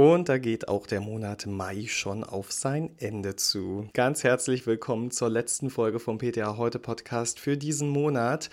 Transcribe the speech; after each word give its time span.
Und 0.00 0.30
da 0.30 0.38
geht 0.38 0.66
auch 0.68 0.86
der 0.86 1.02
Monat 1.02 1.44
Mai 1.44 1.84
schon 1.86 2.24
auf 2.24 2.52
sein 2.52 2.90
Ende 2.96 3.36
zu. 3.36 3.86
Ganz 3.92 4.24
herzlich 4.24 4.66
willkommen 4.66 5.10
zur 5.10 5.28
letzten 5.28 5.68
Folge 5.68 6.00
vom 6.00 6.16
PTA 6.16 6.56
Heute 6.56 6.78
Podcast 6.78 7.38
für 7.38 7.58
diesen 7.58 7.90
Monat. 7.90 8.48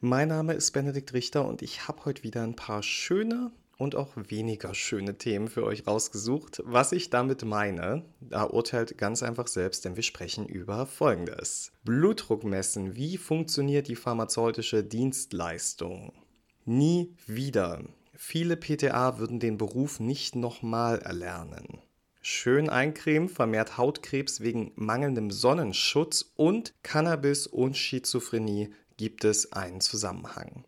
Mein 0.00 0.26
Name 0.26 0.54
ist 0.54 0.72
Benedikt 0.72 1.12
Richter 1.12 1.46
und 1.46 1.62
ich 1.62 1.86
habe 1.86 2.04
heute 2.04 2.24
wieder 2.24 2.42
ein 2.42 2.56
paar 2.56 2.82
schöne 2.82 3.52
und 3.76 3.94
auch 3.94 4.08
weniger 4.16 4.74
schöne 4.74 5.16
Themen 5.16 5.46
für 5.46 5.62
euch 5.62 5.86
rausgesucht. 5.86 6.62
Was 6.64 6.90
ich 6.90 7.10
damit 7.10 7.44
meine, 7.44 8.02
da 8.18 8.42
urteilt 8.42 8.98
ganz 8.98 9.22
einfach 9.22 9.46
selbst, 9.46 9.84
denn 9.84 9.94
wir 9.94 10.02
sprechen 10.02 10.48
über 10.48 10.84
Folgendes. 10.84 11.70
Blutdruck 11.84 12.42
messen. 12.42 12.96
Wie 12.96 13.18
funktioniert 13.18 13.86
die 13.86 13.94
pharmazeutische 13.94 14.82
Dienstleistung? 14.82 16.12
Nie 16.64 17.14
wieder. 17.28 17.84
Viele 18.20 18.56
PTA 18.56 19.18
würden 19.18 19.38
den 19.38 19.58
Beruf 19.58 20.00
nicht 20.00 20.34
nochmal 20.34 20.98
erlernen. 20.98 21.78
Schön 22.20 22.68
eincremen 22.68 23.28
vermehrt 23.28 23.78
Hautkrebs 23.78 24.40
wegen 24.40 24.72
mangelndem 24.74 25.30
Sonnenschutz 25.30 26.32
und 26.34 26.74
Cannabis 26.82 27.46
und 27.46 27.76
Schizophrenie 27.76 28.70
gibt 28.96 29.24
es 29.24 29.52
einen 29.52 29.80
Zusammenhang. 29.80 30.64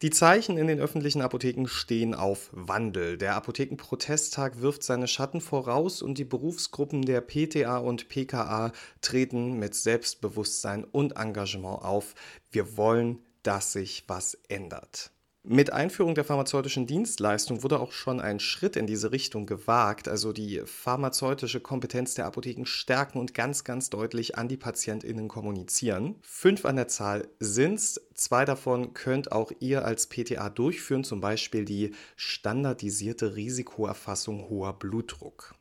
Die 0.00 0.08
Zeichen 0.08 0.56
in 0.56 0.66
den 0.66 0.80
öffentlichen 0.80 1.20
Apotheken 1.20 1.66
stehen 1.68 2.14
auf 2.14 2.48
Wandel. 2.52 3.18
Der 3.18 3.36
Apothekenprotesttag 3.36 4.62
wirft 4.62 4.82
seine 4.82 5.08
Schatten 5.08 5.42
voraus 5.42 6.00
und 6.00 6.16
die 6.16 6.24
Berufsgruppen 6.24 7.02
der 7.02 7.20
PTA 7.20 7.76
und 7.76 8.08
PKA 8.08 8.72
treten 9.02 9.58
mit 9.58 9.74
Selbstbewusstsein 9.74 10.84
und 10.84 11.18
Engagement 11.18 11.82
auf. 11.82 12.14
Wir 12.50 12.78
wollen, 12.78 13.20
dass 13.42 13.72
sich 13.72 14.04
was 14.08 14.38
ändert. 14.48 15.12
Mit 15.48 15.72
Einführung 15.72 16.16
der 16.16 16.24
pharmazeutischen 16.24 16.88
Dienstleistung 16.88 17.62
wurde 17.62 17.78
auch 17.78 17.92
schon 17.92 18.20
ein 18.20 18.40
Schritt 18.40 18.74
in 18.74 18.88
diese 18.88 19.12
Richtung 19.12 19.46
gewagt, 19.46 20.08
also 20.08 20.32
die 20.32 20.60
pharmazeutische 20.64 21.60
Kompetenz 21.60 22.14
der 22.14 22.26
Apotheken 22.26 22.64
stärken 22.66 23.20
und 23.20 23.32
ganz, 23.32 23.62
ganz 23.62 23.88
deutlich 23.88 24.36
an 24.36 24.48
die 24.48 24.56
PatientInnen 24.56 25.28
kommunizieren. 25.28 26.16
Fünf 26.22 26.64
an 26.64 26.74
der 26.74 26.88
Zahl 26.88 27.28
sind's. 27.38 28.00
Zwei 28.14 28.44
davon 28.44 28.92
könnt 28.92 29.30
auch 29.30 29.52
ihr 29.60 29.84
als 29.84 30.08
PTA 30.08 30.50
durchführen, 30.50 31.04
zum 31.04 31.20
Beispiel 31.20 31.64
die 31.64 31.94
standardisierte 32.16 33.36
Risikoerfassung 33.36 34.48
hoher 34.48 34.72
Blutdruck. 34.72 35.54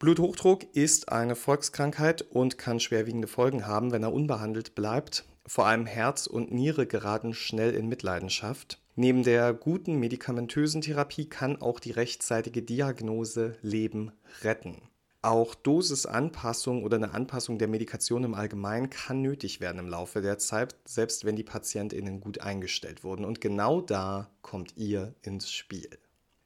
Bluthochdruck 0.00 0.64
ist 0.74 1.10
eine 1.10 1.34
Volkskrankheit 1.34 2.20
und 2.20 2.58
kann 2.58 2.78
schwerwiegende 2.78 3.26
Folgen 3.26 3.66
haben, 3.66 3.90
wenn 3.90 4.02
er 4.02 4.12
unbehandelt 4.12 4.74
bleibt. 4.74 5.24
Vor 5.46 5.66
allem 5.66 5.86
Herz 5.86 6.26
und 6.26 6.52
Niere 6.52 6.86
geraten 6.86 7.32
schnell 7.32 7.74
in 7.74 7.88
Mitleidenschaft. 7.88 8.78
Neben 9.00 9.22
der 9.22 9.54
guten 9.54 9.98
medikamentösen 9.98 10.82
Therapie 10.82 11.24
kann 11.24 11.62
auch 11.62 11.80
die 11.80 11.92
rechtzeitige 11.92 12.60
Diagnose 12.60 13.56
Leben 13.62 14.12
retten. 14.42 14.82
Auch 15.22 15.54
Dosisanpassung 15.54 16.84
oder 16.84 16.98
eine 16.98 17.14
Anpassung 17.14 17.58
der 17.58 17.68
Medikation 17.68 18.24
im 18.24 18.34
Allgemeinen 18.34 18.90
kann 18.90 19.22
nötig 19.22 19.62
werden 19.62 19.78
im 19.78 19.88
Laufe 19.88 20.20
der 20.20 20.36
Zeit, 20.36 20.76
selbst 20.84 21.24
wenn 21.24 21.34
die 21.34 21.44
PatientInnen 21.44 22.20
gut 22.20 22.42
eingestellt 22.42 23.02
wurden. 23.02 23.24
Und 23.24 23.40
genau 23.40 23.80
da 23.80 24.30
kommt 24.42 24.76
ihr 24.76 25.14
ins 25.22 25.50
Spiel. 25.50 25.88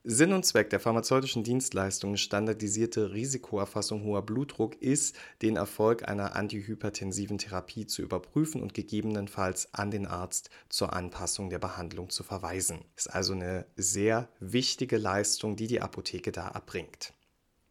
Sinn 0.07 0.35
und 0.35 0.45
Zweck 0.45 0.69
der 0.69 0.81
pharmazeutischen 0.81 1.45
Dienstleistungen 1.45 2.19
standardisierte 2.19 3.15
Risikoerfassung 3.15 4.05
hoher 4.05 4.21
Blutdruck 4.21 4.77
ist, 4.83 5.17
den 5.41 5.57
Erfolg 5.57 6.07
einer 6.07 6.37
antihypertensiven 6.37 7.39
Therapie 7.39 7.87
zu 7.87 8.03
überprüfen 8.03 8.61
und 8.61 8.75
gegebenenfalls 8.75 9.73
an 9.73 9.91
den 9.91 10.07
Arzt 10.07 10.51
zur 10.69 10.93
Anpassung 10.93 11.49
der 11.49 11.59
Behandlung 11.59 12.11
zu 12.11 12.23
verweisen. 12.23 12.85
Ist 12.97 13.15
also 13.15 13.33
eine 13.33 13.65
sehr 13.77 14.29
wichtige 14.41 14.99
Leistung, 14.99 15.57
die 15.57 15.69
die 15.69 15.81
Apotheke 15.81 16.33
da 16.33 16.49
erbringt. 16.49 17.14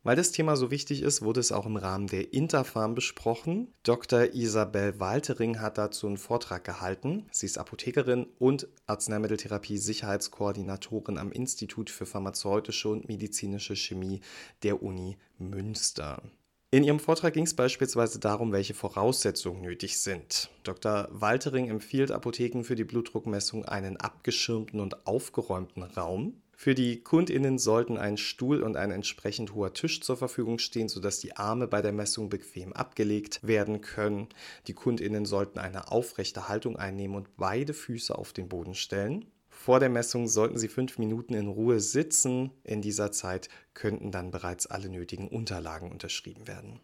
Weil 0.04 0.16
das 0.18 0.34
Thema 0.34 0.58
so 0.58 0.70
wichtig 0.70 1.02
ist, 1.02 1.22
wurde 1.22 1.40
es 1.40 1.54
auch 1.54 1.66
im 1.66 1.78
Rahmen 1.78 2.08
der 2.08 2.34
Interfarm 2.34 2.94
besprochen. 2.94 3.74
Dr. 3.84 4.34
Isabel 4.34 5.00
Waltering 5.00 5.62
hat 5.62 5.78
dazu 5.78 6.08
einen 6.08 6.18
Vortrag 6.18 6.66
gehalten. 6.66 7.26
Sie 7.32 7.46
ist 7.46 7.58
Apothekerin 7.58 8.28
und 8.38 8.68
Arzneimitteltherapie-Sicherheitskoordinatorin 8.86 11.18
am 11.18 11.32
Institut 11.32 11.90
für 11.90 12.06
pharmazeutische 12.06 12.90
und 12.90 13.08
medizinische 13.08 13.78
Chemie 13.78 14.20
der 14.64 14.84
Uni 14.84 15.16
Münster. 15.38 16.22
In 16.70 16.84
ihrem 16.84 17.00
Vortrag 17.00 17.36
ging 17.36 17.46
es 17.46 17.56
beispielsweise 17.56 18.20
darum, 18.20 18.52
welche 18.52 18.74
Voraussetzungen 18.74 19.62
nötig 19.62 20.00
sind. 20.00 20.50
Dr. 20.64 21.08
Waltering 21.12 21.70
empfiehlt 21.70 22.12
Apotheken 22.12 22.64
für 22.64 22.76
die 22.76 22.84
Blutdruckmessung 22.84 23.64
einen 23.64 23.96
abgeschirmten 23.96 24.82
und 24.82 25.08
aufgeräumten 25.08 25.84
Raum. 25.84 26.43
Für 26.64 26.76
die 26.76 27.04
KundInnen 27.04 27.60
sollten 27.60 27.98
ein 27.98 28.16
Stuhl 28.16 28.64
und 28.64 28.78
ein 28.78 28.90
entsprechend 28.90 29.54
hoher 29.54 29.74
Tisch 29.74 30.00
zur 30.00 30.16
Verfügung 30.16 30.60
stehen, 30.60 30.88
sodass 30.88 31.20
die 31.20 31.36
Arme 31.36 31.68
bei 31.68 31.82
der 31.82 31.92
Messung 31.92 32.30
bequem 32.30 32.72
abgelegt 32.72 33.46
werden 33.46 33.82
können. 33.82 34.30
Die 34.68 34.74
KundInnen 34.74 35.26
sollten 35.26 35.60
eine 35.60 35.92
aufrechte 35.92 36.48
Haltung 36.48 36.78
einnehmen 36.78 37.18
und 37.18 37.36
beide 37.36 37.74
Füße 37.74 38.18
auf 38.18 38.32
den 38.32 38.48
Boden 38.48 38.76
stellen. 38.76 39.26
Vor 39.50 39.82
der 39.82 39.90
Messung 39.90 40.30
sollten 40.30 40.58
Sie 40.58 40.70
fünf 40.70 40.98
Minuten 41.00 41.34
in 41.34 41.50
Ruhe 41.50 41.82
sitzen. 41.82 42.52
In 42.64 42.82
dieser 42.82 43.12
Zeit 43.12 43.50
könnten 43.74 44.12
dann 44.12 44.32
bereits 44.32 44.66
alle 44.66 44.88
nötigen 44.88 45.28
Unterlagen 45.28 45.92
unterschrieben 45.92 46.48
werden. 46.48 46.80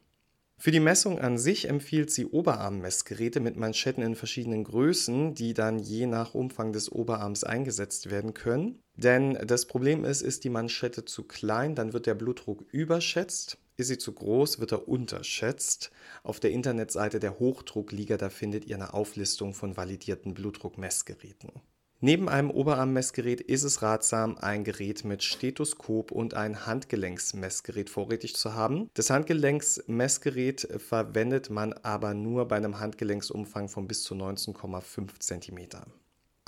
Für 0.61 0.71
die 0.71 0.81
Messung 0.81 1.19
an 1.19 1.37
sich 1.37 1.69
empfiehlt 1.69 2.11
sie 2.11 2.25
Oberarmmessgeräte 2.25 3.39
mit 3.39 3.55
Manschetten 3.55 4.03
in 4.03 4.15
verschiedenen 4.15 4.65
Größen, 4.65 5.33
die 5.33 5.53
dann 5.53 5.79
je 5.79 6.05
nach 6.05 6.33
Umfang 6.33 6.73
des 6.73 6.91
Oberarms 6.91 7.45
eingesetzt 7.45 8.11
werden 8.11 8.33
können. 8.33 8.83
Denn 8.97 9.35
das 9.47 9.67
Problem 9.67 10.03
ist, 10.03 10.21
ist 10.21 10.43
die 10.43 10.49
Manschette 10.49 11.05
zu 11.05 11.23
klein, 11.23 11.75
dann 11.75 11.93
wird 11.93 12.07
der 12.07 12.15
Blutdruck 12.15 12.65
überschätzt. 12.73 13.57
Ist 13.77 13.87
sie 13.87 13.97
zu 13.97 14.11
groß, 14.11 14.59
wird 14.59 14.73
er 14.73 14.89
unterschätzt. 14.89 15.91
Auf 16.23 16.41
der 16.41 16.51
Internetseite 16.51 17.21
der 17.21 17.39
Hochdruckliga, 17.39 18.17
da 18.17 18.27
findet 18.27 18.65
ihr 18.65 18.75
eine 18.75 18.93
Auflistung 18.93 19.53
von 19.53 19.77
validierten 19.77 20.33
Blutdruckmessgeräten. 20.33 21.51
Neben 22.01 22.29
einem 22.29 22.49
Oberarmmessgerät 22.49 23.41
ist 23.41 23.63
es 23.63 23.81
ratsam, 23.81 24.37
ein 24.37 24.63
Gerät 24.63 25.03
mit 25.03 25.21
Stethoskop 25.21 26.13
und 26.13 26.33
ein 26.33 26.65
Handgelenksmessgerät 26.65 27.89
vorrätig 27.89 28.37
zu 28.37 28.53
haben. 28.53 28.89
Das 28.93 29.09
Handgelenksmessgerät 29.09 30.65
verwendet 30.77 31.49
man 31.49 31.73
aber 31.73 32.13
nur 32.13 32.47
bei 32.47 32.55
einem 32.55 32.79
Handgelenksumfang 32.79 33.67
von 33.67 33.85
bis 33.85 34.03
zu 34.03 34.15
19,5 34.15 35.19
cm. 35.19 35.57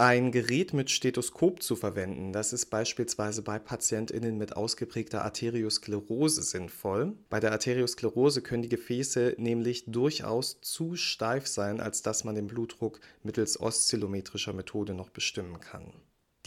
Ein 0.02 0.32
Gerät 0.32 0.74
mit 0.74 0.90
Stethoskop 0.90 1.62
zu 1.62 1.76
verwenden, 1.76 2.34
das 2.34 2.54
ist 2.54 2.72
beispielsweise 2.72 3.44
bei 3.44 3.60
PatientInnen 3.60 4.36
mit 4.36 4.58
ausgeprägter 4.58 5.24
Arteriosklerose 5.24 6.42
sinnvoll. 6.42 7.14
Bei 7.30 7.40
der 7.40 7.52
Arteriosklerose 7.52 8.42
können 8.42 8.64
die 8.64 8.70
Gefäße 8.70 9.36
nämlich 9.38 9.84
durchaus 9.86 10.60
zu 10.62 10.96
steif 10.96 11.46
sein, 11.46 11.80
als 11.80 12.02
dass 12.02 12.24
man 12.24 12.34
den 12.34 12.48
Blutdruck 12.48 13.00
mittels 13.22 13.60
oszillometrischer 13.60 14.54
Methode 14.54 14.96
noch 14.96 15.12
bestimmen 15.12 15.60
kann. 15.60 15.94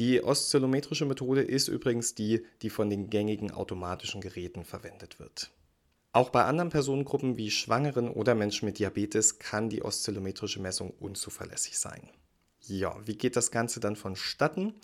Die 0.00 0.20
oszillometrische 0.20 1.04
Methode 1.06 1.42
ist 1.42 1.68
übrigens 1.68 2.16
die, 2.16 2.44
die 2.60 2.70
von 2.70 2.90
den 2.90 3.08
gängigen 3.08 3.52
automatischen 3.52 4.20
Geräten 4.20 4.64
verwendet 4.64 5.20
wird. 5.20 5.52
Auch 6.10 6.30
bei 6.30 6.42
anderen 6.42 6.70
Personengruppen 6.70 7.36
wie 7.36 7.52
Schwangeren 7.52 8.08
oder 8.10 8.34
Menschen 8.34 8.66
mit 8.66 8.80
Diabetes 8.80 9.38
kann 9.38 9.68
die 9.68 9.84
oszillometrische 9.84 10.60
Messung 10.60 10.90
unzuverlässig 10.98 11.78
sein. 11.78 12.10
Ja, 12.66 12.96
wie 13.04 13.16
geht 13.16 13.36
das 13.36 13.50
Ganze 13.50 13.80
dann 13.80 13.96
vonstatten? 13.96 14.74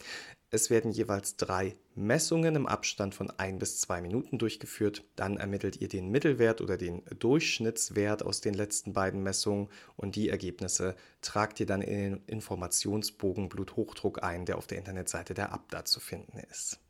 Es 0.51 0.69
werden 0.69 0.91
jeweils 0.91 1.37
drei 1.37 1.77
Messungen 1.95 2.57
im 2.57 2.67
Abstand 2.67 3.15
von 3.15 3.31
ein 3.31 3.59
bis 3.59 3.81
zwei 3.81 4.01
Minuten 4.01 4.37
durchgeführt. 4.37 5.05
Dann 5.15 5.37
ermittelt 5.37 5.81
ihr 5.81 5.89
den 5.89 6.11
Mittelwert 6.11 6.61
oder 6.61 6.77
den 6.77 7.03
Durchschnittswert 7.19 8.25
aus 8.25 8.41
den 8.41 8.55
letzten 8.55 8.93
beiden 8.93 9.23
Messungen 9.23 9.69
und 9.97 10.17
die 10.17 10.29
Ergebnisse 10.29 10.97
tragt 11.23 11.61
ihr 11.61 11.67
dann 11.67 11.82
in 11.82 12.17
den 12.17 12.27
Informationsbogen 12.27 13.49
Bluthochdruck 13.49 14.23
ein, 14.23 14.44
der 14.44 14.59
auf 14.59 14.67
der 14.67 14.79
Internetseite 14.79 15.35
der 15.35 15.53
Abda 15.53 15.85
zu 15.85 16.00
finden 16.00 16.38
ist. 16.50 16.81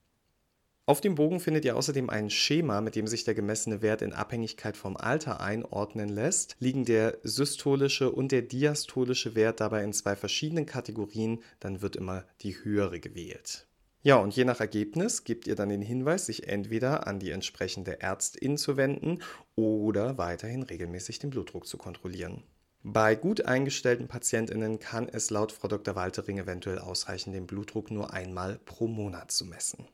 Auf 0.91 1.01
dem 1.01 1.15
Bogen 1.15 1.39
findet 1.39 1.65
ihr 1.65 1.77
außerdem 1.77 2.11
ein 2.11 2.31
Schema, 2.31 2.81
mit 2.81 2.97
dem 2.97 3.07
sich 3.07 3.23
der 3.23 3.35
gemessene 3.35 3.81
Wert 3.81 4.03
in 4.03 4.13
Abhängigkeit 4.13 4.77
vom 4.77 4.97
Alter 4.97 5.41
einordnen 5.41 6.09
lässt. 6.09 6.57
Liegen 6.59 6.85
der 6.85 7.19
systolische 7.23 8.11
und 8.11 8.33
der 8.33 8.43
diastolische 8.43 9.37
Wert 9.37 9.61
dabei 9.61 9.85
in 9.85 9.93
zwei 9.93 10.17
verschiedenen 10.17 10.67
Kategorien, 10.67 11.45
dann 11.61 11.81
wird 11.81 11.95
immer 11.95 12.25
die 12.41 12.57
höhere 12.65 12.99
gewählt. 12.99 13.69
Ja, 14.03 14.17
und 14.17 14.35
je 14.35 14.45
nach 14.45 14.59
Ergebnis 14.59 15.23
gebt 15.23 15.47
ihr 15.47 15.55
dann 15.55 15.69
den 15.69 15.81
Hinweis, 15.81 16.27
sich 16.27 16.49
entweder 16.49 17.07
an 17.07 17.21
die 17.21 17.31
entsprechende 17.31 18.01
Ärztin 18.01 18.57
zu 18.57 18.77
wenden 18.77 19.21
oder 19.55 20.19
weiterhin 20.19 20.65
regelmäßig 20.65 21.21
den 21.21 21.31
Blutdruck 21.31 21.69
zu 21.69 21.79
kontrollieren. 21.79 22.43
Bei 22.83 23.15
gut 23.15 23.45
eingestellten 23.45 24.09
PatientInnen 24.09 24.81
kann 24.81 25.09
es 25.09 25.31
laut 25.31 25.53
Frau 25.53 25.69
Dr. 25.69 25.95
Waltering 25.95 26.39
eventuell 26.39 26.81
ausreichen, 26.81 27.33
den 27.33 27.47
Blutdruck 27.47 27.93
nur 27.93 28.13
einmal 28.13 28.59
pro 28.65 28.89
Monat 28.89 29.31
zu 29.31 29.45
messen. 29.45 29.87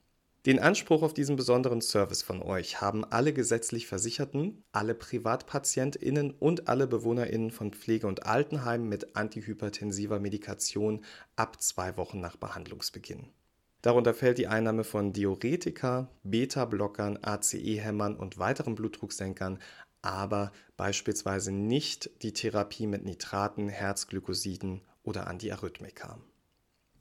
Den 0.47 0.61
Anspruch 0.61 1.03
auf 1.03 1.13
diesen 1.13 1.35
besonderen 1.35 1.81
Service 1.81 2.23
von 2.23 2.41
euch 2.41 2.81
haben 2.81 3.05
alle 3.05 3.33
gesetzlich 3.33 3.89
Versicherten, 3.89 4.63
alle 4.71 4.95
PrivatpatientInnen 4.95 6.31
und 6.31 6.69
alle 6.69 6.87
BewohnerInnen 6.87 7.51
von 7.51 7.73
Pflege- 7.73 8.07
und 8.07 8.27
Altenheimen 8.27 8.89
mit 8.89 9.17
antihypertensiver 9.17 10.21
Medikation 10.21 11.05
ab 11.35 11.61
zwei 11.61 11.97
Wochen 11.97 12.21
nach 12.21 12.37
Behandlungsbeginn. 12.37 13.27
Darunter 13.83 14.15
fällt 14.15 14.39
die 14.39 14.47
Einnahme 14.47 14.85
von 14.85 15.13
Diuretika, 15.13 16.09
Beta-Blockern, 16.23 17.19
ACE-Hämmern 17.23 18.15
und 18.15 18.39
weiteren 18.39 18.77
Blutdrucksenkern, 18.77 19.59
aber 20.01 20.53
beispielsweise 20.77 21.51
nicht 21.51 22.23
die 22.23 22.33
Therapie 22.33 22.87
mit 22.87 23.05
Nitraten, 23.05 23.69
Herzglykosiden 23.69 24.83
oder 25.03 25.27
Antiarrhythmika. 25.27 26.21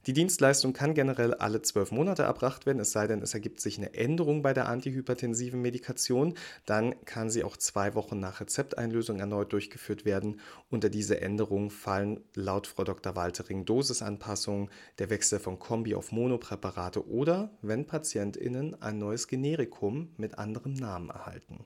Die 0.06 0.12
Dienstleistung 0.12 0.72
kann 0.72 0.94
generell 0.94 1.34
alle 1.34 1.62
zwölf 1.62 1.90
Monate 1.90 2.22
erbracht 2.22 2.64
werden, 2.64 2.78
es 2.78 2.92
sei 2.92 3.08
denn, 3.08 3.22
es 3.22 3.34
ergibt 3.34 3.60
sich 3.60 3.76
eine 3.76 3.94
Änderung 3.94 4.40
bei 4.40 4.54
der 4.54 4.68
antihypertensiven 4.68 5.60
Medikation. 5.60 6.34
Dann 6.64 6.94
kann 7.04 7.28
sie 7.28 7.42
auch 7.42 7.56
zwei 7.56 7.96
Wochen 7.96 8.20
nach 8.20 8.40
Rezepteinlösung 8.40 9.18
erneut 9.18 9.52
durchgeführt 9.52 10.04
werden. 10.04 10.38
Unter 10.70 10.90
diese 10.90 11.20
Änderung 11.20 11.70
fallen 11.70 12.20
laut 12.34 12.68
Frau 12.68 12.84
Dr. 12.84 13.16
Waltering 13.16 13.64
Dosisanpassungen, 13.64 14.70
der 15.00 15.10
Wechsel 15.10 15.40
von 15.40 15.58
Kombi 15.58 15.96
auf 15.96 16.12
Monopräparate 16.12 17.08
oder 17.08 17.50
wenn 17.60 17.84
PatientInnen 17.84 18.80
ein 18.80 18.98
neues 18.98 19.26
Generikum 19.26 20.14
mit 20.18 20.38
anderem 20.38 20.74
Namen 20.74 21.10
erhalten. 21.10 21.64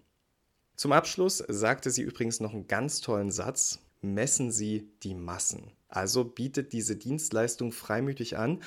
Zum 0.77 0.93
Abschluss 0.93 1.45
sagte 1.47 1.91
sie 1.91 2.01
übrigens 2.01 2.41
noch 2.41 2.55
einen 2.55 2.67
ganz 2.67 3.03
tollen 3.03 3.31
Satz 3.31 3.81
messen 4.01 4.53
Sie 4.53 4.91
die 5.03 5.15
Massen. 5.15 5.73
Also 5.89 6.25
bietet 6.25 6.73
diese 6.73 6.97
Dienstleistung 6.97 7.73
freimütig 7.73 8.37
an 8.37 8.61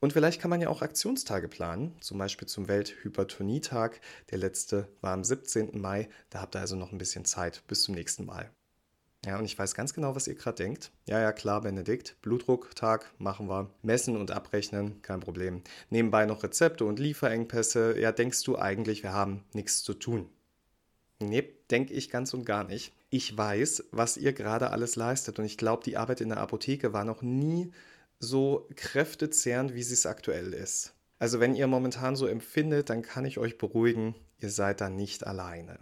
und 0.00 0.12
vielleicht 0.12 0.40
kann 0.40 0.50
man 0.50 0.60
ja 0.60 0.68
auch 0.68 0.82
Aktionstage 0.82 1.48
planen, 1.48 1.94
zum 2.00 2.18
Beispiel 2.18 2.46
zum 2.46 2.68
Welthypertonietag. 2.68 4.00
Der 4.30 4.38
letzte 4.38 4.88
war 5.00 5.12
am 5.12 5.24
17. 5.24 5.80
Mai. 5.80 6.08
Da 6.30 6.40
habt 6.40 6.54
ihr 6.54 6.60
also 6.60 6.76
noch 6.76 6.92
ein 6.92 6.98
bisschen 6.98 7.24
Zeit. 7.24 7.64
Bis 7.66 7.82
zum 7.82 7.94
nächsten 7.94 8.24
Mal. 8.24 8.50
Ja, 9.26 9.36
und 9.38 9.44
ich 9.44 9.58
weiß 9.58 9.74
ganz 9.74 9.94
genau, 9.94 10.14
was 10.14 10.28
ihr 10.28 10.36
gerade 10.36 10.62
denkt. 10.62 10.92
Ja, 11.08 11.20
ja, 11.20 11.32
klar, 11.32 11.62
Benedikt. 11.62 12.16
Blutdrucktag 12.22 13.12
machen 13.18 13.48
wir. 13.48 13.70
Messen 13.82 14.16
und 14.16 14.30
abrechnen, 14.30 15.02
kein 15.02 15.18
Problem. 15.18 15.62
Nebenbei 15.90 16.24
noch 16.26 16.44
Rezepte 16.44 16.84
und 16.84 17.00
Lieferengpässe. 17.00 17.98
Ja, 17.98 18.12
denkst 18.12 18.44
du 18.44 18.56
eigentlich, 18.56 19.02
wir 19.02 19.12
haben 19.12 19.44
nichts 19.52 19.82
zu 19.82 19.94
tun? 19.94 20.28
Nee, 21.20 21.52
denke 21.68 21.94
ich 21.94 22.10
ganz 22.10 22.32
und 22.32 22.46
gar 22.46 22.62
nicht. 22.62 22.94
Ich 23.10 23.36
weiß, 23.36 23.84
was 23.90 24.16
ihr 24.18 24.32
gerade 24.32 24.70
alles 24.70 24.96
leistet 24.96 25.38
und 25.38 25.44
ich 25.44 25.56
glaube, 25.56 25.82
die 25.82 25.96
Arbeit 25.96 26.20
in 26.20 26.28
der 26.28 26.38
Apotheke 26.38 26.92
war 26.92 27.04
noch 27.04 27.22
nie 27.22 27.70
so 28.18 28.68
kräftezehrend, 28.76 29.74
wie 29.74 29.82
sie 29.82 29.94
es 29.94 30.06
aktuell 30.06 30.52
ist. 30.52 30.94
Also 31.18 31.40
wenn 31.40 31.54
ihr 31.54 31.66
momentan 31.66 32.16
so 32.16 32.26
empfindet, 32.26 32.90
dann 32.90 33.02
kann 33.02 33.24
ich 33.24 33.38
euch 33.38 33.58
beruhigen, 33.58 34.14
ihr 34.38 34.50
seid 34.50 34.80
da 34.80 34.90
nicht 34.90 35.26
alleine. 35.26 35.78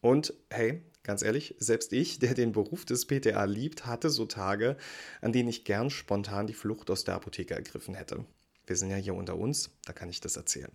Und 0.00 0.32
hey, 0.50 0.82
ganz 1.02 1.22
ehrlich, 1.22 1.56
selbst 1.58 1.92
ich, 1.92 2.18
der 2.18 2.34
den 2.34 2.52
Beruf 2.52 2.84
des 2.84 3.06
PTA 3.06 3.44
liebt, 3.44 3.86
hatte 3.86 4.08
so 4.08 4.24
Tage, 4.24 4.76
an 5.20 5.32
denen 5.32 5.48
ich 5.48 5.64
gern 5.64 5.90
spontan 5.90 6.46
die 6.46 6.54
Flucht 6.54 6.90
aus 6.90 7.04
der 7.04 7.16
Apotheke 7.16 7.54
ergriffen 7.54 7.94
hätte. 7.94 8.24
Wir 8.66 8.76
sind 8.76 8.90
ja 8.90 8.96
hier 8.96 9.14
unter 9.14 9.36
uns, 9.36 9.70
da 9.84 9.92
kann 9.92 10.08
ich 10.08 10.20
das 10.20 10.36
erzählen. 10.36 10.72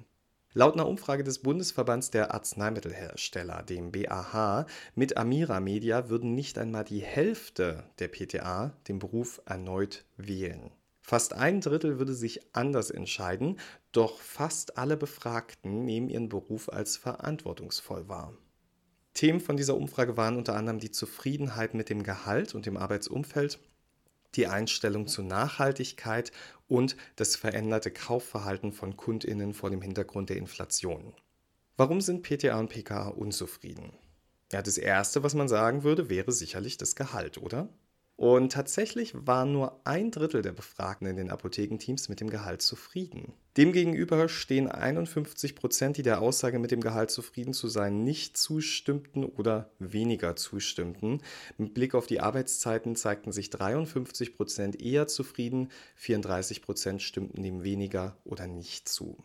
Laut 0.58 0.76
einer 0.76 0.88
Umfrage 0.88 1.26
des 1.26 1.40
Bundesverbands 1.40 2.12
der 2.12 2.34
Arzneimittelhersteller, 2.34 3.62
dem 3.64 3.92
BAH, 3.92 4.66
mit 4.96 5.18
Amira 5.18 5.60
Media 5.60 6.08
würden 6.10 6.34
nicht 6.34 6.58
einmal 6.58 6.86
die 6.86 7.02
Hälfte 7.02 7.84
der 8.00 8.08
PTA 8.08 8.72
den 8.88 8.98
Beruf 8.98 9.42
erneut 9.46 10.06
wählen. 10.16 10.72
Fast 11.02 11.34
ein 11.34 11.60
Drittel 11.60 12.00
würde 12.00 12.14
sich 12.14 12.56
anders 12.56 12.90
entscheiden, 12.90 13.60
doch 13.92 14.22
fast 14.22 14.78
alle 14.78 14.96
Befragten 14.96 15.84
nehmen 15.84 16.08
ihren 16.08 16.30
Beruf 16.30 16.72
als 16.72 16.96
verantwortungsvoll 16.96 18.08
wahr. 18.08 18.34
Themen 19.14 19.42
von 19.42 19.58
dieser 19.58 19.76
Umfrage 19.76 20.16
waren 20.16 20.38
unter 20.38 20.56
anderem 20.56 20.80
die 20.80 20.92
Zufriedenheit 20.92 21.74
mit 21.74 21.90
dem 21.90 22.02
Gehalt 22.02 22.56
und 22.56 22.66
dem 22.66 22.78
Arbeitsumfeld, 22.78 23.60
die 24.36 24.48
Einstellung 24.48 25.08
zur 25.08 25.26
Nachhaltigkeit 25.26 26.32
und 26.68 26.96
das 27.16 27.36
veränderte 27.36 27.92
Kaufverhalten 27.92 28.72
von 28.72 28.98
Kundinnen 28.98 29.54
vor 29.54 29.70
dem 29.70 29.82
Hintergrund 29.82 30.30
der 30.30 30.38
Inflation. 30.38 31.14
Warum 31.78 32.02
sind 32.02 32.24
PTA 32.24 32.60
und 32.60 32.70
PKA 32.70 33.10
unzufrieden? 33.10 33.94
Ja, 34.52 34.62
das 34.62 34.78
Erste, 34.78 35.24
was 35.24 35.34
man 35.34 35.48
sagen 35.48 35.84
würde, 35.84 36.10
wäre 36.10 36.32
sicherlich 36.32 36.78
das 36.78 36.96
Gehalt, 36.96 37.38
oder? 37.38 37.70
Und 38.18 38.54
tatsächlich 38.54 39.14
war 39.14 39.46
nur 39.46 39.82
ein 39.84 40.10
Drittel 40.10 40.42
der 40.42 40.54
Befragten 40.54 41.06
in 41.06 41.18
den 41.18 41.30
Apothekenteams 41.30 42.08
mit 42.08 42.22
dem 42.22 42.30
Gehalt 42.30 42.62
zufrieden. 42.62 43.34
Demgegenüber 43.58 44.30
stehen 44.30 44.70
51 44.70 45.54
Prozent, 45.54 45.98
die 45.98 46.02
der 46.02 46.22
Aussage 46.22 46.58
mit 46.58 46.72
dem 46.72 46.80
Gehalt 46.80 47.12
zufrieden 47.12 47.54
zu 47.54 47.68
sein 47.68 48.06
nicht 48.06 48.38
zustimmten 48.38 49.26
oder 49.26 49.70
weniger 49.80 50.38
zustimmten. 50.38 51.22
Mit 51.58 51.74
Blick 51.74 51.94
auf 51.94 52.08
die 52.08 52.22
Arbeitszeiten 52.22 52.96
zeigten 52.96 53.34
sich 53.34 53.50
53 53.50 54.34
Prozent 54.38 54.82
eher 54.82 55.08
zufrieden, 55.08 55.70
34 55.96 56.62
Prozent 56.62 57.02
stimmten 57.02 57.44
dem 57.44 57.64
weniger 57.64 58.18
oder 58.24 58.48
nicht 58.48 58.88
zu. 58.88 59.18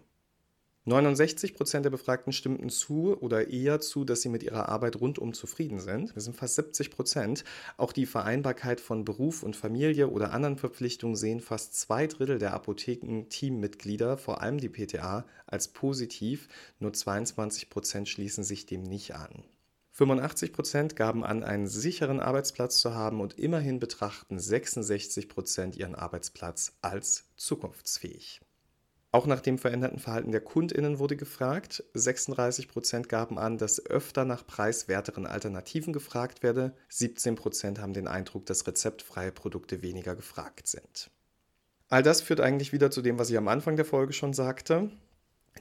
69 0.90 1.54
Prozent 1.54 1.84
der 1.84 1.90
Befragten 1.90 2.32
stimmten 2.32 2.68
zu 2.68 3.16
oder 3.20 3.48
eher 3.48 3.80
zu, 3.80 4.04
dass 4.04 4.22
sie 4.22 4.28
mit 4.28 4.42
ihrer 4.42 4.68
Arbeit 4.68 5.00
rundum 5.00 5.32
zufrieden 5.32 5.78
sind. 5.78 6.14
Das 6.16 6.24
sind 6.24 6.34
fast 6.34 6.56
70 6.56 6.90
Prozent. 6.90 7.44
Auch 7.76 7.92
die 7.92 8.06
Vereinbarkeit 8.06 8.80
von 8.80 9.04
Beruf 9.04 9.44
und 9.44 9.54
Familie 9.54 10.08
oder 10.08 10.32
anderen 10.32 10.58
Verpflichtungen 10.58 11.14
sehen 11.14 11.40
fast 11.40 11.78
zwei 11.78 12.08
Drittel 12.08 12.38
der 12.38 12.54
Apotheken-Teammitglieder, 12.54 14.16
vor 14.16 14.42
allem 14.42 14.58
die 14.58 14.68
PTA, 14.68 15.24
als 15.46 15.68
positiv. 15.68 16.48
Nur 16.80 16.92
22 16.92 17.70
Prozent 17.70 18.08
schließen 18.08 18.42
sich 18.42 18.66
dem 18.66 18.82
nicht 18.82 19.14
an. 19.14 19.44
85 19.92 20.52
Prozent 20.52 20.96
gaben 20.96 21.22
an, 21.22 21.44
einen 21.44 21.68
sicheren 21.68 22.18
Arbeitsplatz 22.18 22.78
zu 22.78 22.94
haben 22.94 23.20
und 23.20 23.38
immerhin 23.38 23.78
betrachten 23.78 24.40
66 24.40 25.28
Prozent 25.28 25.76
ihren 25.76 25.94
Arbeitsplatz 25.94 26.72
als 26.80 27.26
zukunftsfähig. 27.36 28.40
Auch 29.12 29.26
nach 29.26 29.40
dem 29.40 29.58
veränderten 29.58 29.98
Verhalten 29.98 30.30
der 30.30 30.40
KundInnen 30.40 31.00
wurde 31.00 31.16
gefragt. 31.16 31.82
36 31.94 32.68
Prozent 32.68 33.08
gaben 33.08 33.38
an, 33.38 33.58
dass 33.58 33.84
öfter 33.84 34.24
nach 34.24 34.46
preiswerteren 34.46 35.26
Alternativen 35.26 35.92
gefragt 35.92 36.44
werde. 36.44 36.76
17 36.90 37.34
Prozent 37.34 37.80
haben 37.80 37.92
den 37.92 38.06
Eindruck, 38.06 38.46
dass 38.46 38.66
rezeptfreie 38.68 39.32
Produkte 39.32 39.82
weniger 39.82 40.14
gefragt 40.14 40.68
sind. 40.68 41.10
All 41.88 42.04
das 42.04 42.20
führt 42.20 42.40
eigentlich 42.40 42.72
wieder 42.72 42.92
zu 42.92 43.02
dem, 43.02 43.18
was 43.18 43.30
ich 43.30 43.36
am 43.36 43.48
Anfang 43.48 43.74
der 43.74 43.84
Folge 43.84 44.12
schon 44.12 44.32
sagte. 44.32 44.92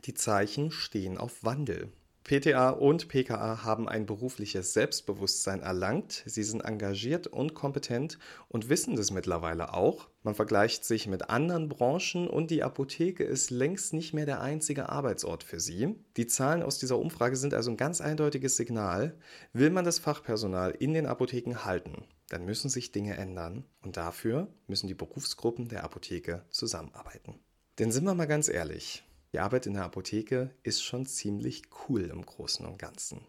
Die 0.05 0.13
Zeichen 0.13 0.69
stehen 0.69 1.17
auf 1.17 1.43
Wandel. 1.43 1.91
PTA 2.29 2.69
und 2.69 3.07
PKA 3.07 3.63
haben 3.63 3.89
ein 3.89 4.05
berufliches 4.05 4.73
Selbstbewusstsein 4.73 5.63
erlangt. 5.63 6.21
Sie 6.27 6.43
sind 6.43 6.61
engagiert 6.61 7.25
und 7.25 7.55
kompetent 7.55 8.19
und 8.49 8.69
wissen 8.69 8.95
das 8.95 9.09
mittlerweile 9.09 9.73
auch. 9.73 10.09
Man 10.21 10.35
vergleicht 10.35 10.85
sich 10.85 11.07
mit 11.07 11.31
anderen 11.31 11.69
Branchen 11.69 12.27
und 12.27 12.51
die 12.51 12.61
Apotheke 12.61 13.23
ist 13.23 13.49
längst 13.49 13.93
nicht 13.93 14.13
mehr 14.13 14.27
der 14.27 14.41
einzige 14.41 14.89
Arbeitsort 14.89 15.43
für 15.43 15.59
sie. 15.59 15.95
Die 16.17 16.27
Zahlen 16.27 16.61
aus 16.61 16.77
dieser 16.77 16.99
Umfrage 16.99 17.35
sind 17.35 17.55
also 17.55 17.71
ein 17.71 17.77
ganz 17.77 17.99
eindeutiges 17.99 18.57
Signal. 18.57 19.17
Will 19.51 19.71
man 19.71 19.85
das 19.85 19.97
Fachpersonal 19.97 20.69
in 20.69 20.93
den 20.93 21.07
Apotheken 21.07 21.65
halten, 21.65 22.05
dann 22.27 22.45
müssen 22.45 22.69
sich 22.69 22.91
Dinge 22.91 23.17
ändern 23.17 23.65
und 23.81 23.97
dafür 23.97 24.49
müssen 24.67 24.85
die 24.85 24.93
Berufsgruppen 24.93 25.67
der 25.67 25.83
Apotheke 25.83 26.45
zusammenarbeiten. 26.51 27.39
Denn 27.79 27.91
sind 27.91 28.03
wir 28.03 28.13
mal 28.13 28.27
ganz 28.27 28.49
ehrlich, 28.49 29.03
die 29.33 29.39
Arbeit 29.39 29.67
in 29.67 29.73
der 29.73 29.83
Apotheke 29.83 30.51
ist 30.63 30.83
schon 30.83 31.05
ziemlich 31.05 31.63
cool 31.87 32.05
im 32.05 32.25
Großen 32.25 32.65
und 32.65 32.79
Ganzen. 32.79 33.21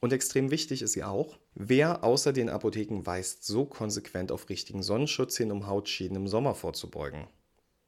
Und 0.00 0.12
extrem 0.12 0.50
wichtig 0.50 0.82
ist 0.82 0.92
sie 0.92 1.04
auch, 1.04 1.38
wer 1.54 2.02
außer 2.02 2.32
den 2.32 2.48
Apotheken 2.48 3.02
weist 3.04 3.44
so 3.44 3.64
konsequent 3.64 4.32
auf 4.32 4.48
richtigen 4.48 4.82
Sonnenschutz 4.82 5.36
hin, 5.36 5.52
um 5.52 5.66
Hautschäden 5.66 6.16
im 6.16 6.26
Sommer 6.26 6.54
vorzubeugen? 6.54 7.28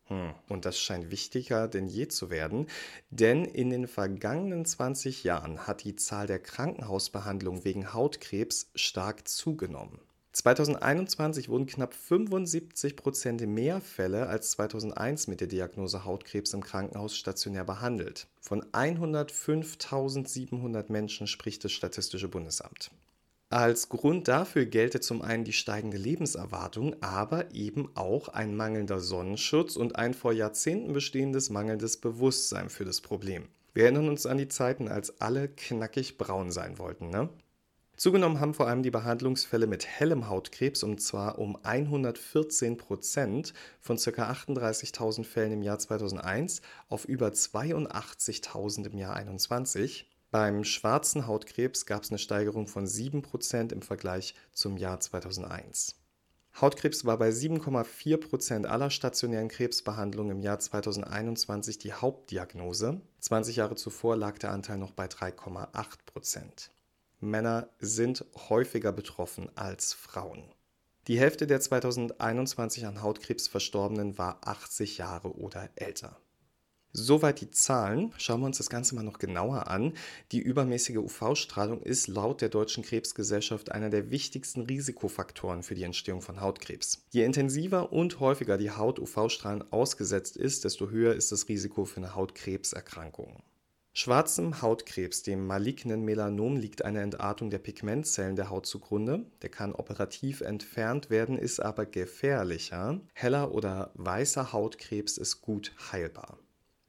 Hm. 0.07 0.35
Und 0.49 0.65
das 0.65 0.79
scheint 0.79 1.11
wichtiger 1.11 1.67
denn 1.67 1.89
je 1.89 2.09
zu 2.09 2.31
werden, 2.31 2.67
denn 3.11 3.45
in 3.45 3.71
den 3.71 3.89
vergangenen 3.89 4.65
20 4.65 5.25
Jahren 5.25 5.67
hat 5.67 5.83
die 5.83 5.97
Zahl 5.97 6.27
der 6.27 6.39
Krankenhausbehandlungen 6.39 7.65
wegen 7.65 7.93
Hautkrebs 7.95 8.71
stark 8.75 9.27
zugenommen. 9.27 9.99
2021 10.35 11.49
wurden 11.49 11.67
knapp 11.67 11.95
75 11.95 12.97
Prozent 12.97 13.41
mehr 13.47 13.81
Fälle 13.81 14.27
als 14.27 14.51
2001 14.51 15.29
mit 15.29 15.41
der 15.41 15.47
Diagnose 15.47 16.05
Hautkrebs 16.05 16.53
im 16.55 16.65
Krankenhaus 16.65 17.17
stationär 17.17 17.65
behandelt. 17.65 18.27
Von 18.41 18.65
105.700 18.65 20.91
Menschen 20.91 21.29
spricht 21.29 21.63
das 21.63 21.71
Statistische 21.71 22.27
Bundesamt. 22.27 22.91
Als 23.49 23.89
Grund 23.89 24.27
dafür 24.27 24.67
gelte 24.67 24.99
zum 24.99 25.23
einen 25.23 25.45
die 25.45 25.53
steigende 25.53 25.99
Lebenserwartung, 25.99 26.97
aber 27.01 27.55
eben 27.55 27.91
auch 27.95 28.27
ein 28.27 28.57
mangelnder 28.57 28.99
Sonnenschutz 28.99 29.77
und 29.77 29.95
ein 29.95 30.15
vor 30.15 30.33
Jahrzehnten 30.33 30.93
bestehendes 30.93 31.49
mangelndes 31.51 31.99
Bewusstsein 31.99 32.71
für 32.71 32.85
das 32.85 33.01
Problem. 33.01 33.47
Wir 33.73 33.85
erinnern 33.85 34.09
uns 34.09 34.27
an 34.27 34.39
die 34.39 34.49
Zeiten, 34.49 34.89
als 34.89 35.21
alle 35.21 35.47
knackig 35.47 36.19
braun 36.19 36.51
sein 36.51 36.79
wollten, 36.79 37.11
ne? 37.11 37.29
Zugenommen 37.97 38.41
haben 38.41 38.55
vor 38.55 38.67
allem 38.67 38.83
die 38.83 38.91
Behandlungsfälle 38.91 39.69
mit 39.69 39.87
hellem 39.87 40.29
Hautkrebs 40.29 40.83
und 40.83 41.01
zwar 41.01 41.39
um 41.39 41.57
114 41.63 42.77
Prozent 42.77 43.55
von 43.81 43.99
ca. 43.99 44.33
38.000 44.33 45.25
Fällen 45.25 45.53
im 45.53 45.63
Jahr 45.63 45.79
2001 45.79 46.61
auf 46.89 47.05
über 47.05 47.29
82.000 47.29 48.87
im 48.87 48.99
Jahr 48.99 49.15
2021. 49.15 50.11
Beim 50.33 50.65
schwarzen 50.65 51.29
Hautkrebs 51.29 51.87
gab 51.87 52.03
es 52.03 52.11
eine 52.11 52.19
Steigerung 52.19 52.67
von 52.67 52.89
7 52.89 53.23
Prozent 53.23 53.71
im 53.71 53.83
Vergleich 53.83 54.35
zum 54.53 54.77
Jahr 54.77 54.99
2001. 54.99 55.95
Hautkrebs 56.61 57.05
war 57.05 57.19
bei 57.19 57.31
7,4 57.31 58.17
Prozent 58.17 58.67
aller 58.67 58.91
stationären 58.91 59.49
Krebsbehandlungen 59.49 60.39
im 60.39 60.43
Jahr 60.43 60.59
2021 60.59 61.79
die 61.79 61.93
Hauptdiagnose. 61.93 63.01
20 63.21 63.57
Jahre 63.57 63.77
zuvor 63.77 64.17
lag 64.17 64.39
der 64.39 64.51
Anteil 64.51 64.79
noch 64.79 64.91
bei 64.91 65.07
3,8 65.07 65.99
Prozent. 66.07 66.74
Männer 67.25 67.69
sind 67.81 68.25
häufiger 68.49 68.93
betroffen 68.93 69.51
als 69.57 69.93
Frauen. 69.93 70.45
Die 71.09 71.19
Hälfte 71.19 71.47
der 71.47 71.61
2021 71.61 72.87
an 72.87 73.03
Hautkrebs 73.03 73.49
Verstorbenen 73.49 74.17
war 74.17 74.39
80 74.47 74.99
Jahre 74.99 75.37
oder 75.37 75.69
älter. 75.77 76.17
Soweit 76.97 77.41
die 77.41 77.51
Zahlen. 77.51 78.13
Schauen 78.19 78.41
wir 78.41 78.47
uns 78.47 78.59
das 78.59 78.71
Ganze 78.71 78.95
mal 78.95 79.03
noch 79.03 79.19
genauer 79.19 79.67
an. 79.67 79.95
Die 80.31 80.39
übermäßige 80.39 80.99
UV-Strahlung 80.99 81.83
ist 81.83 82.07
laut 82.07 82.41
der 82.41 82.51
Deutschen 82.51 82.85
Krebsgesellschaft 82.85 83.73
einer 83.73 83.91
der 83.91 84.13
wichtigsten 84.13 84.63
Risikofaktoren 84.63 85.65
für 85.65 85.75
die 85.75 85.83
Entstehung 85.83 86.23
von 86.23 86.41
Hautkrebs. 86.41 87.05
Je 87.11 87.25
intensiver 87.25 87.93
und 87.93 88.21
häufiger 88.21 88.59
die 88.59 88.71
Haut 88.71 89.01
UV-Strahlen 89.01 89.65
ausgesetzt 89.73 90.37
ist, 90.37 90.63
desto 90.63 90.89
höher 90.89 91.15
ist 91.15 91.33
das 91.33 91.49
Risiko 91.49 91.85
für 91.85 91.97
eine 91.97 92.15
Hautkrebserkrankung. 92.15 93.43
Schwarzem 93.97 94.61
Hautkrebs, 94.61 95.23
dem 95.23 95.47
malignen 95.47 96.05
Melanom, 96.05 96.57
liegt 96.57 96.85
eine 96.85 97.01
Entartung 97.01 97.51
der 97.51 97.61
Pigmentzellen 97.61 98.35
der 98.35 98.51
Haut 98.51 98.67
zugrunde. 98.67 99.25
Der 99.43 99.51
kann 99.51 99.73
operativ 99.73 100.41
entfernt 100.41 101.11
werden, 101.11 101.39
ist 101.39 101.61
aber 101.61 101.87
gefährlicher. 101.87 103.01
Heller 103.13 103.55
oder 103.55 103.93
weißer 103.95 104.53
Hautkrebs 104.53 105.17
ist 105.17 105.43
gut 105.43 105.73
heilbar. 105.93 106.39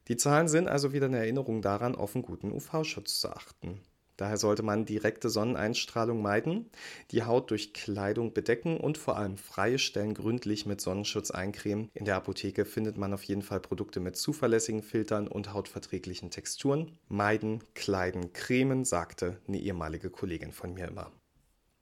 Die 0.08 0.16
Zahlen 0.16 0.48
sind 0.48 0.66
also 0.66 0.92
wieder 0.92 1.06
eine 1.06 1.18
Erinnerung 1.18 1.62
daran, 1.62 1.94
auf 1.94 2.16
einen 2.16 2.24
guten 2.24 2.50
UV-Schutz 2.50 3.20
zu 3.20 3.28
achten. 3.30 3.80
Daher 4.16 4.38
sollte 4.38 4.62
man 4.62 4.86
direkte 4.86 5.28
Sonneneinstrahlung 5.28 6.22
meiden, 6.22 6.70
die 7.10 7.24
Haut 7.24 7.50
durch 7.50 7.74
Kleidung 7.74 8.32
bedecken 8.32 8.78
und 8.78 8.96
vor 8.96 9.16
allem 9.16 9.36
freie 9.36 9.78
Stellen 9.78 10.14
gründlich 10.14 10.64
mit 10.64 10.80
Sonnenschutz 10.80 11.30
eincremen. 11.30 11.90
In 11.94 12.06
der 12.06 12.16
Apotheke 12.16 12.64
findet 12.64 12.96
man 12.96 13.12
auf 13.12 13.22
jeden 13.24 13.42
Fall 13.42 13.60
Produkte 13.60 14.00
mit 14.00 14.16
zuverlässigen 14.16 14.82
Filtern 14.82 15.28
und 15.28 15.52
hautverträglichen 15.52 16.30
Texturen. 16.30 16.92
Meiden, 17.08 17.62
kleiden, 17.74 18.32
cremen, 18.32 18.84
sagte 18.84 19.38
eine 19.46 19.58
ehemalige 19.58 20.10
Kollegin 20.10 20.52
von 20.52 20.72
mir 20.72 20.88
immer. 20.88 21.12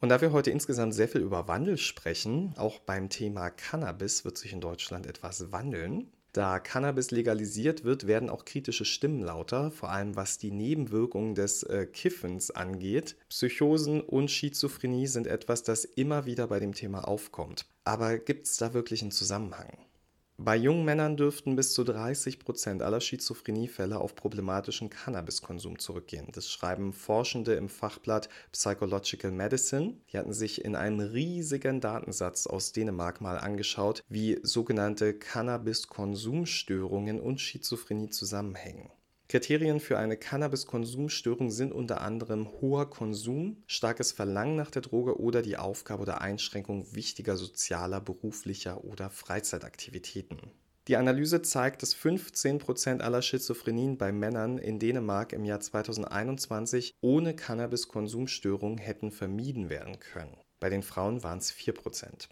Und 0.00 0.10
da 0.10 0.20
wir 0.20 0.32
heute 0.32 0.50
insgesamt 0.50 0.92
sehr 0.92 1.08
viel 1.08 1.22
über 1.22 1.48
Wandel 1.48 1.78
sprechen, 1.78 2.52
auch 2.58 2.78
beim 2.80 3.08
Thema 3.08 3.48
Cannabis 3.48 4.24
wird 4.24 4.36
sich 4.36 4.52
in 4.52 4.60
Deutschland 4.60 5.06
etwas 5.06 5.50
wandeln. 5.50 6.10
Da 6.34 6.58
Cannabis 6.58 7.12
legalisiert 7.12 7.84
wird, 7.84 8.08
werden 8.08 8.28
auch 8.28 8.44
kritische 8.44 8.84
Stimmen 8.84 9.22
lauter, 9.22 9.70
vor 9.70 9.90
allem 9.90 10.16
was 10.16 10.36
die 10.36 10.50
Nebenwirkungen 10.50 11.36
des 11.36 11.62
äh, 11.62 11.86
Kiffens 11.86 12.50
angeht. 12.50 13.16
Psychosen 13.28 14.00
und 14.00 14.32
Schizophrenie 14.32 15.06
sind 15.06 15.28
etwas, 15.28 15.62
das 15.62 15.84
immer 15.84 16.26
wieder 16.26 16.48
bei 16.48 16.58
dem 16.58 16.74
Thema 16.74 17.06
aufkommt. 17.06 17.66
Aber 17.84 18.18
gibt 18.18 18.46
es 18.46 18.56
da 18.56 18.74
wirklich 18.74 19.02
einen 19.02 19.12
Zusammenhang? 19.12 19.78
Bei 20.36 20.56
jungen 20.56 20.84
Männern 20.84 21.16
dürften 21.16 21.54
bis 21.54 21.74
zu 21.74 21.84
30 21.84 22.40
Prozent 22.40 22.82
aller 22.82 23.00
Schizophreniefälle 23.00 24.00
auf 24.00 24.16
problematischen 24.16 24.90
Cannabiskonsum 24.90 25.78
zurückgehen. 25.78 26.26
Das 26.32 26.50
schreiben 26.50 26.92
Forschende 26.92 27.54
im 27.54 27.68
Fachblatt 27.68 28.28
Psychological 28.50 29.30
Medicine. 29.30 29.96
Die 30.12 30.18
hatten 30.18 30.32
sich 30.32 30.64
in 30.64 30.74
einem 30.74 30.98
riesigen 30.98 31.80
Datensatz 31.80 32.48
aus 32.48 32.72
Dänemark 32.72 33.20
mal 33.20 33.38
angeschaut, 33.38 34.02
wie 34.08 34.40
sogenannte 34.42 35.16
Cannabiskonsumstörungen 35.16 37.20
und 37.20 37.40
Schizophrenie 37.40 38.10
zusammenhängen. 38.10 38.90
Kriterien 39.34 39.80
für 39.80 39.98
eine 39.98 40.16
Cannabiskonsumstörung 40.16 41.50
sind 41.50 41.72
unter 41.72 42.02
anderem 42.02 42.48
hoher 42.60 42.88
Konsum, 42.88 43.64
starkes 43.66 44.12
Verlangen 44.12 44.54
nach 44.54 44.70
der 44.70 44.82
Droge 44.82 45.18
oder 45.18 45.42
die 45.42 45.56
Aufgabe 45.56 46.02
oder 46.02 46.20
Einschränkung 46.20 46.94
wichtiger 46.94 47.36
sozialer, 47.36 48.00
beruflicher 48.00 48.84
oder 48.84 49.10
Freizeitaktivitäten. 49.10 50.38
Die 50.86 50.94
Analyse 50.94 51.42
zeigt, 51.42 51.82
dass 51.82 51.96
15% 51.96 53.00
aller 53.00 53.22
Schizophrenien 53.22 53.98
bei 53.98 54.12
Männern 54.12 54.58
in 54.58 54.78
Dänemark 54.78 55.32
im 55.32 55.44
Jahr 55.44 55.58
2021 55.58 56.94
ohne 57.00 57.34
Cannabiskonsumstörung 57.34 58.78
hätten 58.78 59.10
vermieden 59.10 59.68
werden 59.68 59.98
können. 59.98 60.36
Bei 60.60 60.70
den 60.70 60.84
Frauen 60.84 61.24
waren 61.24 61.38
es 61.38 61.52
4%. 61.52 62.28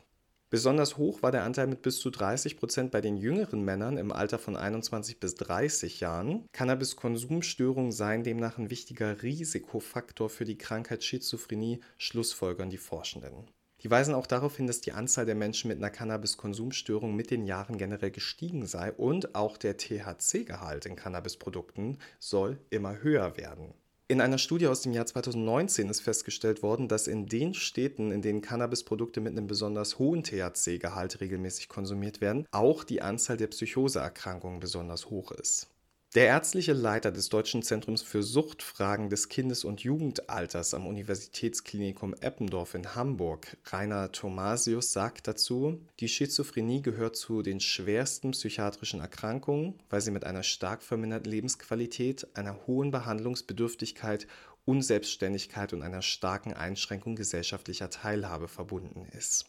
Besonders 0.52 0.99
hoch 0.99 1.23
war 1.23 1.32
der 1.32 1.44
Anteil 1.44 1.66
mit 1.66 1.80
bis 1.80 1.99
zu 1.99 2.11
30 2.11 2.59
Prozent 2.59 2.90
bei 2.90 3.00
den 3.00 3.16
jüngeren 3.16 3.64
Männern 3.64 3.97
im 3.97 4.12
Alter 4.12 4.38
von 4.38 4.54
21 4.54 5.18
bis 5.18 5.35
30 5.37 6.00
Jahren. 6.00 6.44
Cannabiskonsumstörungen 6.52 7.90
seien 7.90 8.23
demnach 8.23 8.59
ein 8.59 8.68
wichtiger 8.68 9.23
Risikofaktor 9.23 10.28
für 10.28 10.44
die 10.44 10.59
Krankheit 10.59 11.04
Schizophrenie, 11.04 11.80
schlussfolgern 11.97 12.68
die 12.68 12.76
Forschenden. 12.76 13.47
Die 13.80 13.90
weisen 13.90 14.14
auch 14.14 14.26
darauf 14.26 14.59
hin, 14.59 14.66
dass 14.66 14.82
die 14.82 14.92
Anzahl 14.92 15.25
der 15.25 15.37
Menschen 15.37 15.68
mit 15.68 15.78
einer 15.78 15.88
Cannabiskonsumstörung 15.88 17.16
mit 17.16 17.30
den 17.30 17.47
Jahren 17.47 17.78
generell 17.78 18.11
gestiegen 18.11 18.66
sei 18.66 18.92
und 18.92 19.35
auch 19.35 19.56
der 19.56 19.78
THC-Gehalt 19.78 20.85
in 20.85 20.97
Cannabisprodukten 20.97 21.97
soll 22.18 22.59
immer 22.68 23.02
höher 23.02 23.38
werden. 23.38 23.73
In 24.12 24.21
einer 24.21 24.37
Studie 24.37 24.66
aus 24.66 24.83
dem 24.83 24.92
Jahr 24.92 25.07
2019 25.07 25.88
ist 25.88 26.02
festgestellt 26.02 26.62
worden, 26.62 26.87
dass 26.87 27.07
in 27.07 27.28
den 27.28 27.54
Städten, 27.54 28.12
in 28.12 28.21
denen 28.21 28.42
Cannabisprodukte 28.42 29.23
mit 29.23 29.33
einem 29.33 29.47
besonders 29.47 29.99
hohen 29.99 30.23
THC-Gehalt 30.23 31.23
regelmäßig 31.23 31.71
konsumiert 31.71 32.21
werden, 32.21 32.45
auch 32.50 32.85
die 32.85 33.00
Anzahl 33.00 33.38
der 33.38 33.47
Psychoseerkrankungen 33.47 34.61
besonders 34.61 35.09
hoch 35.09 35.33
ist. 35.33 35.72
Der 36.14 36.26
ärztliche 36.26 36.75
Leiter 36.75 37.11
des 37.11 37.31
Deutschen 37.31 37.62
Zentrums 37.62 38.02
für 38.02 38.23
Suchtfragen 38.23 39.09
des 39.09 39.31
Kindes- 39.31 39.64
und 39.64 39.81
Jugendalters 39.81 40.75
am 40.75 40.87
Universitätsklinikum 40.87 42.12
Eppendorf 42.12 42.75
in 42.75 42.95
Hamburg, 42.95 43.57
Rainer 43.64 44.12
Thomasius, 44.12 44.92
sagt 44.92 45.26
dazu, 45.26 45.81
die 46.00 46.11
Schizophrenie 46.11 46.83
gehört 46.83 47.16
zu 47.16 47.40
den 47.40 47.61
schwersten 47.61 48.33
psychiatrischen 48.33 49.00
Erkrankungen, 49.00 49.81
weil 49.88 50.02
sie 50.02 50.11
mit 50.11 50.25
einer 50.25 50.42
stark 50.42 50.83
verminderten 50.83 51.33
Lebensqualität, 51.33 52.28
einer 52.35 52.66
hohen 52.66 52.90
Behandlungsbedürftigkeit, 52.90 54.26
Unselbstständigkeit 54.66 55.73
und 55.73 55.81
einer 55.81 56.02
starken 56.02 56.52
Einschränkung 56.52 57.16
gesellschaftlicher 57.16 57.88
Teilhabe 57.88 58.49
verbunden 58.49 59.07
ist. 59.16 59.47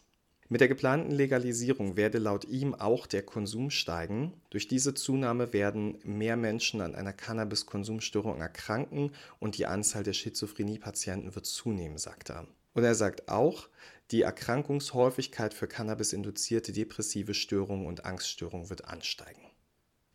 Mit 0.53 0.61
der 0.61 0.67
geplanten 0.67 1.09
Legalisierung 1.09 1.97
werde 1.97 2.19
laut 2.19 2.45
ihm 2.45 2.75
auch 2.75 3.07
der 3.07 3.23
Konsum 3.23 3.71
steigen. 3.71 4.33
Durch 4.51 4.67
diese 4.67 4.93
Zunahme 4.93 5.51
werden 5.51 5.97
mehr 6.03 6.37
Menschen 6.37 6.79
an 6.81 6.93
einer 6.93 7.11
Cannabiskonsumstörung 7.11 8.39
erkranken 8.39 9.13
und 9.39 9.57
die 9.57 9.65
Anzahl 9.65 10.03
der 10.03 10.13
Schizophrenie-Patienten 10.13 11.33
wird 11.33 11.47
zunehmen, 11.47 11.97
sagt 11.97 12.29
er. 12.29 12.45
Und 12.75 12.83
er 12.83 12.93
sagt 12.93 13.29
auch, 13.29 13.67
die 14.11 14.21
Erkrankungshäufigkeit 14.21 15.55
für 15.55 15.65
Cannabis-induzierte 15.65 16.71
depressive 16.71 17.33
Störungen 17.33 17.87
und 17.87 18.05
Angststörungen 18.05 18.69
wird 18.69 18.85
ansteigen. 18.85 19.41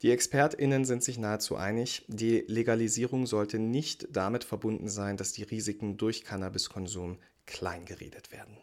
Die 0.03 0.13
ExpertInnen 0.13 0.85
sind 0.85 1.03
sich 1.03 1.19
nahezu 1.19 1.57
einig, 1.57 2.05
die 2.07 2.45
Legalisierung 2.47 3.27
sollte 3.27 3.59
nicht 3.59 4.07
damit 4.13 4.45
verbunden 4.45 4.89
sein, 4.89 5.17
dass 5.17 5.33
die 5.33 5.43
Risiken 5.43 5.97
durch 5.97 6.23
Cannabiskonsum 6.23 7.19
kleingeredet 7.45 8.31
werden. 8.31 8.57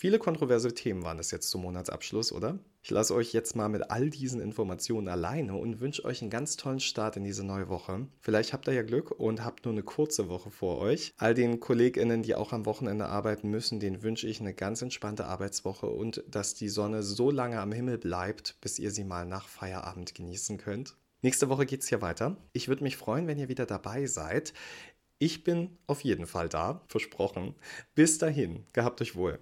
Viele 0.00 0.20
kontroverse 0.20 0.74
Themen 0.74 1.02
waren 1.02 1.16
das 1.16 1.32
jetzt 1.32 1.50
zum 1.50 1.62
Monatsabschluss, 1.62 2.30
oder? 2.30 2.60
Ich 2.82 2.90
lasse 2.90 3.16
euch 3.16 3.32
jetzt 3.32 3.56
mal 3.56 3.68
mit 3.68 3.90
all 3.90 4.10
diesen 4.10 4.40
Informationen 4.40 5.08
alleine 5.08 5.56
und 5.56 5.80
wünsche 5.80 6.04
euch 6.04 6.22
einen 6.22 6.30
ganz 6.30 6.56
tollen 6.56 6.78
Start 6.78 7.16
in 7.16 7.24
diese 7.24 7.44
neue 7.44 7.68
Woche. 7.68 8.06
Vielleicht 8.20 8.52
habt 8.52 8.68
ihr 8.68 8.74
ja 8.74 8.82
Glück 8.84 9.10
und 9.10 9.44
habt 9.44 9.64
nur 9.64 9.74
eine 9.74 9.82
kurze 9.82 10.28
Woche 10.28 10.52
vor 10.52 10.78
euch. 10.78 11.14
All 11.16 11.34
den 11.34 11.58
KollegInnen, 11.58 12.22
die 12.22 12.36
auch 12.36 12.52
am 12.52 12.64
Wochenende 12.64 13.06
arbeiten 13.06 13.50
müssen, 13.50 13.80
denen 13.80 14.04
wünsche 14.04 14.28
ich 14.28 14.40
eine 14.40 14.54
ganz 14.54 14.82
entspannte 14.82 15.24
Arbeitswoche 15.24 15.88
und 15.88 16.22
dass 16.28 16.54
die 16.54 16.68
Sonne 16.68 17.02
so 17.02 17.32
lange 17.32 17.58
am 17.58 17.72
Himmel 17.72 17.98
bleibt, 17.98 18.54
bis 18.60 18.78
ihr 18.78 18.92
sie 18.92 19.02
mal 19.02 19.26
nach 19.26 19.48
Feierabend 19.48 20.14
genießen 20.14 20.58
könnt. 20.58 20.96
Nächste 21.22 21.48
Woche 21.48 21.66
geht 21.66 21.82
es 21.82 21.88
hier 21.88 22.02
weiter. 22.02 22.36
Ich 22.52 22.68
würde 22.68 22.84
mich 22.84 22.96
freuen, 22.96 23.26
wenn 23.26 23.40
ihr 23.40 23.48
wieder 23.48 23.66
dabei 23.66 24.06
seid. 24.06 24.52
Ich 25.18 25.42
bin 25.42 25.76
auf 25.88 26.04
jeden 26.04 26.26
Fall 26.26 26.48
da, 26.48 26.82
versprochen. 26.86 27.56
Bis 27.96 28.18
dahin, 28.18 28.64
gehabt 28.72 29.02
euch 29.02 29.16
wohl. 29.16 29.40